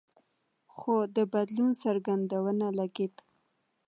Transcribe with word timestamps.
خو 0.75 0.93
د 1.15 1.17
بدلون 1.33 1.71
څرک 1.81 2.05
ونه 2.45 2.67
لګېد. 2.79 3.13